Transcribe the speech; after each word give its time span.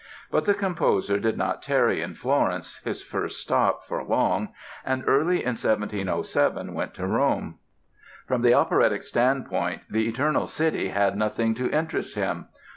But 0.31 0.45
the 0.45 0.55
composer 0.55 1.19
did 1.19 1.37
not 1.37 1.61
tarry 1.61 2.01
in 2.01 2.15
Florence, 2.15 2.79
his 2.83 3.03
first 3.03 3.39
stop, 3.39 3.85
for 3.85 4.03
long 4.03 4.49
and 4.83 5.03
early 5.05 5.41
in 5.45 5.49
1707 5.55 6.73
went 6.73 6.95
to 6.95 7.05
Rome. 7.05 7.59
From 8.27 8.41
the 8.41 8.55
operatic 8.55 9.03
standpoint 9.03 9.83
the 9.91 10.07
Eternal 10.09 10.47
City 10.47 10.87
had 10.89 11.15
nothing 11.15 11.53
to 11.53 11.69
interest 11.69 12.15
him. 12.15 12.47